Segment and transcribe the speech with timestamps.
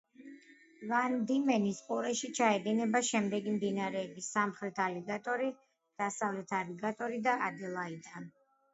[0.91, 8.29] ვან-დიმენის ყურეში ჩაედინება შემდეგი მდინარეები: სამხრეთ ალიგატორი, აღმოსავლეთ ალიგატორი და ადელაიდა.